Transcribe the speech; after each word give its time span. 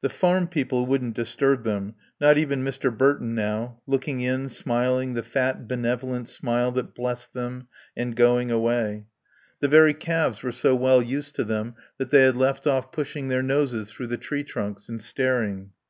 The 0.00 0.08
farm 0.08 0.46
people 0.48 0.86
wouldn't 0.86 1.14
disturb 1.14 1.64
them; 1.64 1.94
not 2.18 2.38
even 2.38 2.64
Mr. 2.64 2.96
Burton, 2.96 3.34
now, 3.34 3.78
looking 3.86 4.22
in, 4.22 4.48
smiling 4.48 5.12
the 5.12 5.22
fat, 5.22 5.68
benevolent 5.68 6.30
smile 6.30 6.72
that 6.72 6.94
blessed 6.94 7.34
them, 7.34 7.68
and 7.94 8.16
going 8.16 8.50
away; 8.50 9.04
the 9.60 9.68
very 9.68 9.92
calves 9.92 10.42
were 10.42 10.50
so 10.50 10.74
well 10.74 11.02
used 11.02 11.34
to 11.34 11.44
them 11.44 11.74
that 11.98 12.10
they 12.10 12.22
had 12.22 12.36
left 12.36 12.66
off 12.66 12.90
pushing 12.90 13.28
their 13.28 13.42
noses 13.42 13.92
through 13.92 14.06
the 14.06 14.16
tree 14.16 14.44
trunks 14.44 14.88
and 14.88 15.02
staring. 15.02 15.72